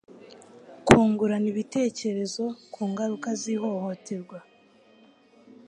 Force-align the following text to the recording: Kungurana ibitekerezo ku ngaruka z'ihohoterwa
Kungurana 0.87 1.47
ibitekerezo 1.53 2.45
ku 2.73 2.81
ngaruka 2.91 3.29
z'ihohoterwa 3.41 4.39